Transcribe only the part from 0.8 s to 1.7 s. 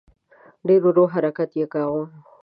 ورو حرکت یې